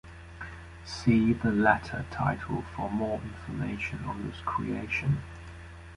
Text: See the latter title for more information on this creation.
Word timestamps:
See 0.83 1.31
the 1.33 1.51
latter 1.51 2.07
title 2.09 2.63
for 2.75 2.89
more 2.89 3.21
information 3.21 4.03
on 4.05 4.25
this 4.27 4.39
creation. 4.43 5.21